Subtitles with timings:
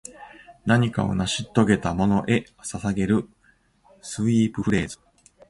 [0.65, 3.29] 何かを成し遂げたものへ捧げる
[4.01, 4.97] スウィープフレーズ